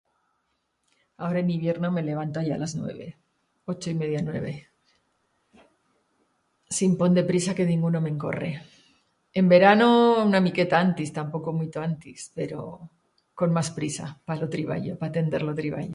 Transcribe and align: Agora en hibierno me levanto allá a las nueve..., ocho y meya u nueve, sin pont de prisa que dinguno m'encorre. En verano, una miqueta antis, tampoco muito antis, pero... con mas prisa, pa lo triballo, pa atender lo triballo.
Agora 1.17 1.39
en 1.43 1.49
hibierno 1.51 1.87
me 1.91 2.03
levanto 2.09 2.39
allá 2.39 2.55
a 2.55 2.59
las 2.63 2.75
nueve..., 2.75 3.07
ocho 3.65 3.89
y 3.91 3.93
meya 3.95 4.21
u 4.21 4.25
nueve, 4.25 4.53
sin 6.77 6.91
pont 6.99 7.13
de 7.15 7.23
prisa 7.31 7.55
que 7.57 7.69
dinguno 7.71 7.99
m'encorre. 8.01 8.51
En 9.39 9.45
verano, 9.55 9.87
una 10.29 10.39
miqueta 10.45 10.79
antis, 10.79 11.11
tampoco 11.19 11.49
muito 11.59 11.77
antis, 11.89 12.19
pero... 12.37 12.57
con 13.39 13.49
mas 13.55 13.69
prisa, 13.77 14.05
pa 14.25 14.33
lo 14.41 14.47
triballo, 14.53 14.93
pa 14.99 15.05
atender 15.11 15.41
lo 15.47 15.55
triballo. 15.59 15.89